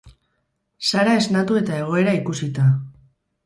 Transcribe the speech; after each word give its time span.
Sara 0.91 1.13
esnatu 1.21 1.61
eta 1.61 1.77
egoera 1.85 2.19
ikusita. 2.23 2.69